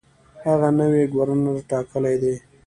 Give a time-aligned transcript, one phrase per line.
[0.45, 2.35] هغه نوی ګورنر ټاکلی دی.